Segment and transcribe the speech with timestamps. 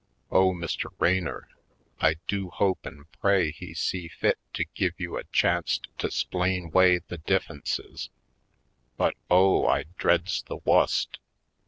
[0.31, 0.89] Oh, Mr.
[0.97, 1.47] Raynor,
[1.99, 6.71] I do hope an' pray he see fit to give you a chanc't to 'splain
[6.71, 8.09] 'way the diiife'nces!
[8.97, 11.19] But, oh, I dreads the wust!